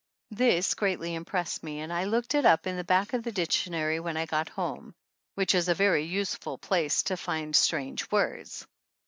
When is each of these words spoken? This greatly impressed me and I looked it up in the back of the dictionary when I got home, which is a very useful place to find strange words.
This 0.31 0.73
greatly 0.73 1.13
impressed 1.13 1.61
me 1.61 1.79
and 1.81 1.93
I 1.93 2.05
looked 2.05 2.33
it 2.33 2.43
up 2.43 2.65
in 2.65 2.75
the 2.75 2.83
back 2.83 3.13
of 3.13 3.21
the 3.21 3.31
dictionary 3.31 3.99
when 3.99 4.17
I 4.17 4.25
got 4.25 4.49
home, 4.49 4.95
which 5.35 5.53
is 5.53 5.69
a 5.69 5.75
very 5.75 6.05
useful 6.05 6.57
place 6.57 7.03
to 7.03 7.15
find 7.17 7.55
strange 7.55 8.09
words. 8.09 8.65